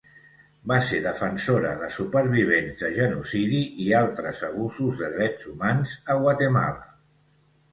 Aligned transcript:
Va 0.69 0.77
ser 0.85 1.01
defensora 1.07 1.73
de 1.81 1.89
supervivents 1.97 2.79
de 2.81 2.89
genocidi 2.95 3.59
i 3.85 3.93
altres 4.01 4.41
abusos 4.49 5.03
de 5.05 5.11
drets 5.19 5.47
humans 5.53 5.95
a 6.15 6.17
Guatemala. 6.25 6.91